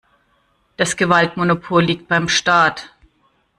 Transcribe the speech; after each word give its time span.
Das 0.77 0.97
Gewaltmonopol 0.97 1.83
liegt 1.83 2.07
beim 2.07 2.27
Staat. 2.27 2.91